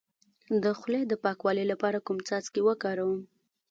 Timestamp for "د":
0.63-0.65, 1.07-1.13